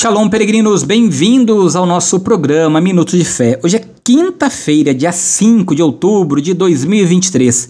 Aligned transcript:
Shalom, 0.00 0.30
peregrinos, 0.30 0.82
bem-vindos 0.82 1.76
ao 1.76 1.84
nosso 1.84 2.20
programa 2.20 2.80
Minuto 2.80 3.18
de 3.18 3.22
Fé. 3.22 3.60
Hoje 3.62 3.76
é 3.76 3.84
quinta-feira, 4.02 4.94
dia 4.94 5.12
5 5.12 5.74
de 5.74 5.82
outubro 5.82 6.40
de 6.40 6.54
2023. 6.54 7.68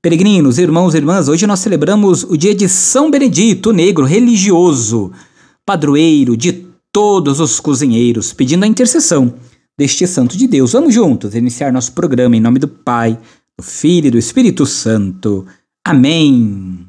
Peregrinos, 0.00 0.56
irmãos 0.56 0.94
e 0.94 0.96
irmãs, 0.96 1.28
hoje 1.28 1.46
nós 1.46 1.60
celebramos 1.60 2.24
o 2.24 2.38
dia 2.38 2.54
de 2.54 2.66
São 2.70 3.10
Benedito, 3.10 3.70
negro 3.70 4.06
religioso, 4.06 5.12
padroeiro 5.66 6.38
de 6.38 6.64
todos 6.90 7.38
os 7.38 7.60
cozinheiros, 7.60 8.32
pedindo 8.32 8.64
a 8.64 8.66
intercessão 8.66 9.34
deste 9.78 10.06
santo 10.06 10.38
de 10.38 10.46
Deus. 10.46 10.72
Vamos 10.72 10.94
juntos 10.94 11.34
iniciar 11.34 11.70
nosso 11.70 11.92
programa 11.92 12.34
em 12.34 12.40
nome 12.40 12.58
do 12.58 12.68
Pai, 12.68 13.18
do 13.58 13.62
Filho 13.62 14.06
e 14.06 14.10
do 14.12 14.16
Espírito 14.16 14.64
Santo. 14.64 15.44
Amém. 15.84 16.87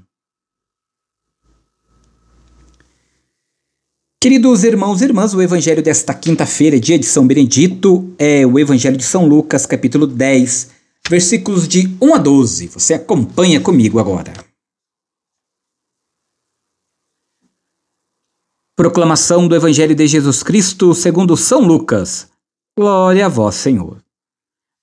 Queridos 4.21 4.65
irmãos 4.65 5.01
e 5.01 5.05
irmãs, 5.05 5.33
o 5.33 5.41
evangelho 5.41 5.81
desta 5.81 6.13
quinta-feira, 6.13 6.77
dia 6.77 6.99
de 6.99 7.05
São 7.05 7.25
Benedito, 7.25 8.13
é 8.19 8.45
o 8.45 8.59
evangelho 8.59 8.97
de 8.97 9.03
São 9.05 9.25
Lucas, 9.25 9.65
capítulo 9.65 10.05
10, 10.05 10.71
versículos 11.09 11.65
de 11.65 11.95
1 12.01 12.15
a 12.15 12.17
12. 12.17 12.67
Você 12.67 12.93
acompanha 12.95 13.61
comigo 13.61 13.97
agora. 13.97 14.33
Proclamação 18.75 19.47
do 19.47 19.55
evangelho 19.55 19.95
de 19.95 20.05
Jesus 20.05 20.43
Cristo, 20.43 20.93
segundo 20.93 21.37
São 21.37 21.61
Lucas. 21.61 22.27
Glória 22.77 23.25
a 23.25 23.29
vós, 23.29 23.55
Senhor. 23.55 24.03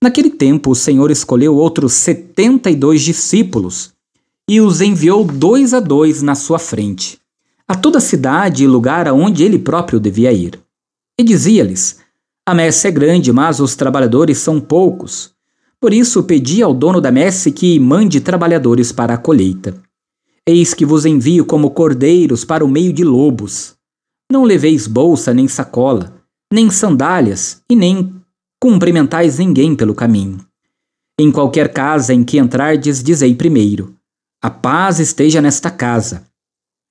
Naquele 0.02 0.30
tempo, 0.30 0.70
o 0.70 0.74
Senhor 0.74 1.10
escolheu 1.10 1.54
outros 1.56 1.92
setenta 1.92 2.70
e 2.70 2.74
dois 2.74 3.02
discípulos 3.02 3.92
e 4.48 4.62
os 4.62 4.80
enviou 4.80 5.22
dois 5.24 5.74
a 5.74 5.80
dois 5.80 6.22
na 6.22 6.34
sua 6.34 6.58
frente 6.58 7.20
a 7.68 7.74
toda 7.74 7.98
cidade 7.98 8.64
e 8.64 8.66
lugar 8.66 9.08
aonde 9.08 9.42
ele 9.42 9.58
próprio 9.58 9.98
devia 9.98 10.32
ir. 10.32 10.60
E 11.18 11.24
dizia-lhes: 11.24 11.98
A 12.44 12.54
messe 12.54 12.86
é 12.86 12.90
grande, 12.90 13.32
mas 13.32 13.58
os 13.58 13.74
trabalhadores 13.74 14.38
são 14.38 14.60
poucos. 14.60 15.34
Por 15.80 15.92
isso 15.92 16.22
pedi 16.22 16.62
ao 16.62 16.72
dono 16.72 17.00
da 17.00 17.10
messe 17.10 17.50
que 17.50 17.78
mande 17.78 18.20
trabalhadores 18.20 18.92
para 18.92 19.14
a 19.14 19.18
colheita. 19.18 19.74
Eis 20.46 20.72
que 20.72 20.86
vos 20.86 21.04
envio 21.04 21.44
como 21.44 21.70
cordeiros 21.70 22.44
para 22.44 22.64
o 22.64 22.68
meio 22.68 22.92
de 22.92 23.02
lobos. 23.02 23.74
Não 24.30 24.44
leveis 24.44 24.86
bolsa 24.86 25.34
nem 25.34 25.48
sacola, 25.48 26.14
nem 26.52 26.70
sandálias, 26.70 27.62
e 27.68 27.74
nem 27.74 28.14
cumprimentais 28.60 29.38
ninguém 29.38 29.74
pelo 29.74 29.94
caminho. 29.94 30.38
Em 31.18 31.32
qualquer 31.32 31.72
casa 31.72 32.14
em 32.14 32.22
que 32.22 32.38
entrardes, 32.38 33.02
dizei 33.02 33.34
primeiro: 33.34 33.94
A 34.40 34.50
paz 34.50 35.00
esteja 35.00 35.40
nesta 35.40 35.70
casa. 35.70 36.26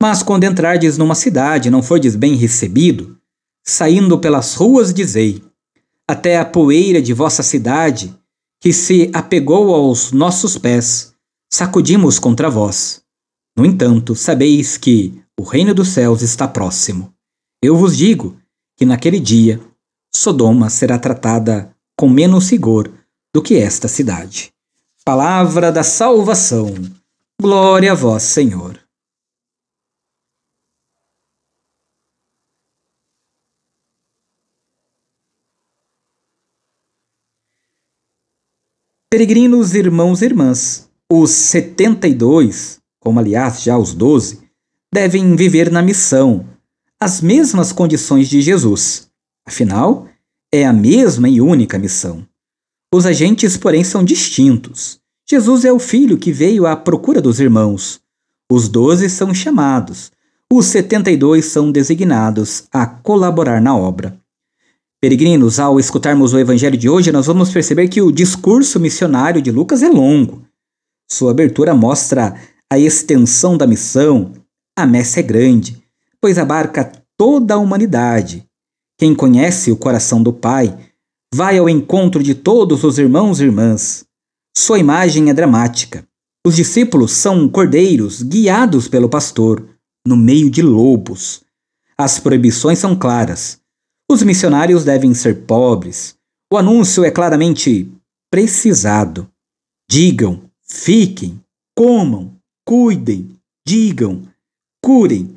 Mas 0.00 0.22
quando 0.22 0.44
entrardes 0.44 0.98
numa 0.98 1.14
cidade 1.14 1.68
e 1.68 1.70
não 1.70 1.82
fordes 1.82 2.16
bem 2.16 2.34
recebido, 2.34 3.18
saindo 3.64 4.18
pelas 4.18 4.54
ruas 4.54 4.92
dizei: 4.92 5.42
Até 6.06 6.38
a 6.38 6.44
poeira 6.44 7.00
de 7.00 7.12
vossa 7.12 7.42
cidade, 7.42 8.14
que 8.60 8.72
se 8.72 9.10
apegou 9.12 9.74
aos 9.74 10.12
nossos 10.12 10.58
pés, 10.58 11.14
sacudimos 11.52 12.18
contra 12.18 12.50
vós. 12.50 13.02
No 13.56 13.64
entanto, 13.64 14.14
sabeis 14.14 14.76
que 14.76 15.22
o 15.38 15.42
reino 15.42 15.74
dos 15.74 15.88
céus 15.88 16.22
está 16.22 16.46
próximo. 16.48 17.12
Eu 17.62 17.76
vos 17.76 17.96
digo 17.96 18.36
que 18.76 18.84
naquele 18.84 19.20
dia 19.20 19.60
Sodoma 20.14 20.68
será 20.70 20.98
tratada 20.98 21.74
com 21.96 22.08
menos 22.08 22.50
rigor 22.50 22.92
do 23.34 23.42
que 23.42 23.56
esta 23.56 23.88
cidade. 23.88 24.52
Palavra 25.04 25.70
da 25.70 25.82
salvação. 25.82 26.74
Glória 27.40 27.92
a 27.92 27.94
vós, 27.94 28.22
Senhor. 28.22 28.83
Peregrinos, 39.14 39.76
irmãos 39.76 40.22
e 40.22 40.24
irmãs, 40.24 40.88
os 41.08 41.30
72, 41.30 42.80
como 42.98 43.20
aliás 43.20 43.62
já 43.62 43.78
os 43.78 43.94
12, 43.94 44.40
devem 44.92 45.36
viver 45.36 45.70
na 45.70 45.80
missão, 45.80 46.44
as 46.98 47.20
mesmas 47.20 47.70
condições 47.70 48.28
de 48.28 48.42
Jesus. 48.42 49.06
Afinal, 49.46 50.08
é 50.52 50.66
a 50.66 50.72
mesma 50.72 51.28
e 51.28 51.40
única 51.40 51.78
missão. 51.78 52.26
Os 52.92 53.06
agentes, 53.06 53.56
porém, 53.56 53.84
são 53.84 54.02
distintos. 54.02 54.98
Jesus 55.30 55.64
é 55.64 55.72
o 55.72 55.78
filho 55.78 56.18
que 56.18 56.32
veio 56.32 56.66
à 56.66 56.74
procura 56.74 57.22
dos 57.22 57.38
irmãos. 57.38 58.00
Os 58.50 58.68
doze 58.68 59.08
são 59.08 59.32
chamados. 59.32 60.10
Os 60.52 60.66
setenta 60.66 61.08
e 61.12 61.16
dois 61.16 61.44
são 61.44 61.70
designados 61.70 62.64
a 62.72 62.84
colaborar 62.84 63.62
na 63.62 63.76
obra. 63.76 64.20
Peregrinos, 65.04 65.60
ao 65.60 65.78
escutarmos 65.78 66.32
o 66.32 66.38
evangelho 66.38 66.78
de 66.78 66.88
hoje, 66.88 67.12
nós 67.12 67.26
vamos 67.26 67.50
perceber 67.50 67.88
que 67.88 68.00
o 68.00 68.10
discurso 68.10 68.80
missionário 68.80 69.42
de 69.42 69.50
Lucas 69.50 69.82
é 69.82 69.88
longo. 69.90 70.42
Sua 71.12 71.30
abertura 71.30 71.74
mostra 71.74 72.34
a 72.72 72.78
extensão 72.78 73.54
da 73.54 73.66
missão. 73.66 74.32
A 74.74 74.86
messe 74.86 75.20
é 75.20 75.22
grande, 75.22 75.84
pois 76.22 76.38
abarca 76.38 76.90
toda 77.18 77.52
a 77.52 77.58
humanidade. 77.58 78.48
Quem 78.98 79.14
conhece 79.14 79.70
o 79.70 79.76
coração 79.76 80.22
do 80.22 80.32
Pai 80.32 80.74
vai 81.34 81.58
ao 81.58 81.68
encontro 81.68 82.22
de 82.22 82.34
todos 82.34 82.82
os 82.82 82.98
irmãos 82.98 83.40
e 83.40 83.44
irmãs. 83.44 84.06
Sua 84.56 84.78
imagem 84.78 85.28
é 85.28 85.34
dramática. 85.34 86.08
Os 86.46 86.56
discípulos 86.56 87.12
são 87.12 87.46
cordeiros 87.46 88.22
guiados 88.22 88.88
pelo 88.88 89.10
pastor, 89.10 89.68
no 90.08 90.16
meio 90.16 90.48
de 90.48 90.62
lobos. 90.62 91.42
As 91.98 92.18
proibições 92.18 92.78
são 92.78 92.96
claras. 92.96 93.62
Os 94.14 94.22
missionários 94.22 94.84
devem 94.84 95.12
ser 95.12 95.44
pobres. 95.44 96.14
O 96.48 96.56
anúncio 96.56 97.04
é 97.04 97.10
claramente 97.10 97.90
precisado. 98.30 99.28
Digam, 99.90 100.48
fiquem, 100.62 101.40
comam, 101.76 102.36
cuidem, 102.64 103.36
digam, 103.66 104.22
curem. 104.80 105.36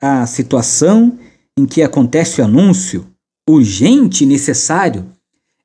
A 0.00 0.24
situação 0.24 1.18
em 1.58 1.66
que 1.66 1.82
acontece 1.82 2.40
o 2.40 2.44
anúncio, 2.44 3.04
urgente 3.50 4.22
e 4.22 4.26
necessário, 4.28 5.10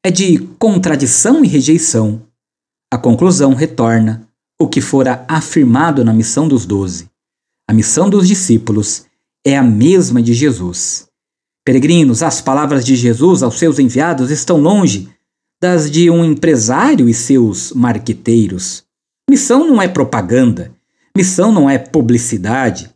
é 0.04 0.10
de 0.10 0.40
contradição 0.58 1.46
e 1.46 1.48
rejeição. 1.48 2.24
A 2.92 2.98
conclusão 2.98 3.54
retorna 3.54 4.28
o 4.60 4.68
que 4.68 4.82
fora 4.82 5.24
afirmado 5.30 6.04
na 6.04 6.12
missão 6.12 6.48
dos 6.48 6.66
doze. 6.66 7.08
A 7.70 7.74
missão 7.74 8.10
dos 8.10 8.28
discípulos 8.28 9.06
é 9.46 9.56
a 9.56 9.62
mesma 9.62 10.24
de 10.24 10.34
Jesus. 10.34 11.08
Peregrinos, 11.68 12.24
as 12.24 12.40
palavras 12.40 12.86
de 12.86 12.96
Jesus 12.96 13.44
aos 13.44 13.60
seus 13.60 13.78
enviados 13.78 14.32
estão 14.32 14.56
longe 14.56 15.10
das 15.62 15.92
de 15.92 16.10
um 16.10 16.24
empresário 16.24 17.10
e 17.10 17.14
seus 17.14 17.74
marqueteiros. 17.74 18.86
Missão 19.30 19.68
não 19.68 19.82
é 19.82 19.88
propaganda, 19.90 20.74
missão 21.14 21.52
não 21.52 21.70
é 21.70 21.78
publicidade, 21.78 22.90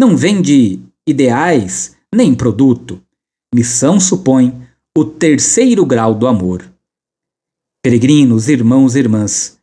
não 0.00 0.16
vende 0.16 0.80
ideais 1.06 1.98
nem 2.14 2.34
produto. 2.34 2.98
Missão 3.54 4.00
supõe 4.00 4.58
o 4.96 5.04
terceiro 5.04 5.84
grau 5.84 6.14
do 6.14 6.26
amor. 6.26 6.64
Peregrinos, 7.82 8.48
irmãos 8.48 8.96
e 8.96 9.00
irmãs, 9.00 9.58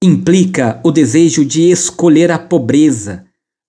implica 0.00 0.80
o 0.84 0.92
desejo 0.92 1.44
de 1.44 1.72
escolher 1.72 2.30
a 2.30 2.38
pobreza, 2.38 3.26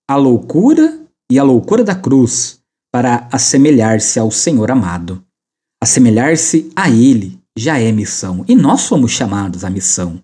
a 0.08 0.14
loucura 0.14 1.00
e 1.28 1.40
a 1.40 1.42
loucura 1.42 1.82
da 1.82 1.96
cruz 1.96 2.57
para 2.92 3.28
assemelhar-se 3.30 4.18
ao 4.18 4.30
Senhor 4.30 4.70
amado. 4.70 5.24
Assemelhar-se 5.82 6.70
a 6.74 6.90
Ele 6.90 7.38
já 7.56 7.78
é 7.78 7.92
missão 7.92 8.44
e 8.48 8.54
nós 8.54 8.82
somos 8.82 9.10
chamados 9.10 9.64
à 9.64 9.70
missão. 9.70 10.22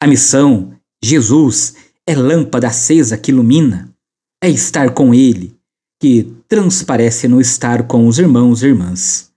A 0.00 0.06
missão, 0.06 0.72
Jesus, 1.02 1.74
é 2.06 2.14
lâmpada 2.14 2.68
acesa 2.68 3.16
que 3.16 3.30
ilumina, 3.30 3.94
é 4.42 4.48
estar 4.48 4.92
com 4.92 5.14
Ele, 5.14 5.56
que 6.00 6.24
transparece 6.48 7.28
no 7.28 7.40
estar 7.40 7.86
com 7.86 8.06
os 8.06 8.18
irmãos 8.18 8.62
e 8.62 8.66
irmãs. 8.66 9.32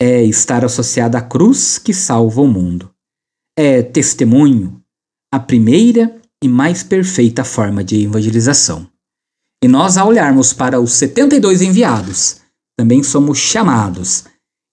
É 0.00 0.22
estar 0.22 0.64
associado 0.64 1.16
à 1.16 1.20
cruz 1.20 1.78
que 1.78 1.92
salva 1.92 2.40
o 2.40 2.46
mundo. 2.46 2.92
É 3.56 3.82
testemunho, 3.82 4.82
a 5.32 5.40
primeira 5.40 6.20
e 6.42 6.48
mais 6.48 6.82
perfeita 6.82 7.44
forma 7.44 7.82
de 7.84 8.04
evangelização. 8.04 8.91
E 9.62 9.68
nós, 9.68 9.96
ao 9.96 10.08
olharmos 10.08 10.52
para 10.52 10.80
os 10.80 10.92
72 10.94 11.62
enviados, 11.62 12.38
também 12.76 13.02
somos 13.04 13.38
chamados 13.38 14.24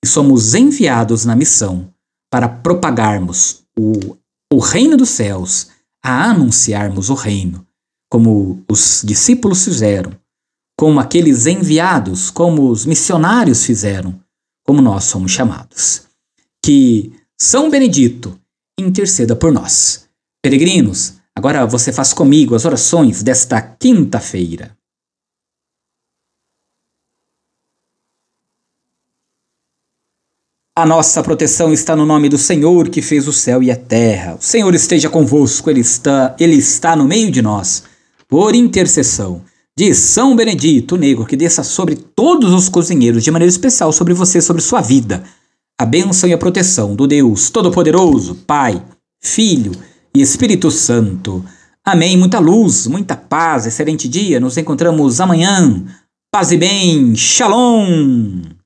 e 0.04 0.08
somos 0.08 0.56
enviados 0.56 1.26
na 1.26 1.36
missão 1.36 1.94
para 2.32 2.50
propagarmos 2.50 3.64
o, 3.78 4.18
o 4.52 4.58
reino 4.58 4.98
dos 4.98 5.10
céus, 5.10 5.70
a 6.04 6.32
anunciarmos 6.32 7.10
o 7.12 7.14
reino, 7.14 7.68
como 8.10 8.64
os 8.68 9.04
discípulos 9.06 9.64
fizeram, 9.64 10.12
como 10.78 11.00
aqueles 11.00 11.46
enviados, 11.46 12.32
como 12.32 12.72
os 12.72 12.86
missionários 12.86 13.66
fizeram, 13.66 14.20
como 14.66 14.82
nós 14.82 15.04
somos 15.04 15.32
chamados. 15.32 16.08
Que 16.66 17.14
São 17.40 17.70
Benedito 17.70 18.40
interceda 18.80 19.36
por 19.36 19.52
nós. 19.52 20.08
Peregrinos, 20.42 21.16
agora 21.38 21.66
você 21.68 21.92
faz 21.92 22.12
comigo 22.14 22.56
as 22.56 22.66
orações 22.66 23.22
desta 23.22 23.62
quinta-feira. 23.62 24.79
A 30.80 30.86
nossa 30.86 31.22
proteção 31.22 31.74
está 31.74 31.94
no 31.94 32.06
nome 32.06 32.30
do 32.30 32.38
Senhor 32.38 32.88
que 32.88 33.02
fez 33.02 33.28
o 33.28 33.34
céu 33.34 33.62
e 33.62 33.70
a 33.70 33.76
terra. 33.76 34.38
O 34.40 34.42
Senhor 34.42 34.74
esteja 34.74 35.10
convosco, 35.10 35.70
Ele 35.70 35.82
está, 35.82 36.34
Ele 36.40 36.56
está 36.56 36.96
no 36.96 37.04
meio 37.04 37.30
de 37.30 37.42
nós. 37.42 37.84
Por 38.30 38.56
intercessão 38.56 39.42
de 39.78 39.94
São 39.94 40.38
Benedito 40.38 40.96
Negro, 40.96 41.26
que 41.26 41.36
desça 41.36 41.64
sobre 41.64 41.98
todos 41.98 42.54
os 42.54 42.70
cozinheiros, 42.70 43.26
de 43.26 43.30
maneira 43.30 43.50
especial 43.50 43.92
sobre 43.92 44.14
você, 44.14 44.40
sobre 44.40 44.62
sua 44.62 44.80
vida, 44.80 45.22
a 45.78 45.86
bênção 45.86 46.30
e 46.30 46.34
a 46.34 46.38
proteção 46.38 46.96
do 46.96 47.06
Deus 47.06 47.50
Todo-Poderoso, 47.50 48.36
Pai, 48.48 48.82
Filho 49.22 49.74
e 50.16 50.22
Espírito 50.22 50.72
Santo. 50.72 51.44
Amém. 51.84 52.16
Muita 52.16 52.40
luz, 52.40 52.88
muita 52.88 53.18
paz, 53.18 53.66
excelente 53.66 54.08
dia. 54.08 54.40
Nos 54.40 54.56
encontramos 54.56 55.20
amanhã. 55.20 55.84
Paz 56.32 56.54
e 56.54 56.58
bem. 56.58 57.14
Shalom. 57.18 58.59